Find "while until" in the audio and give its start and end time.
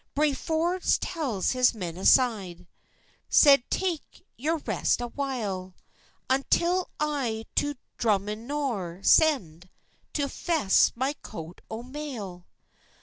5.09-6.89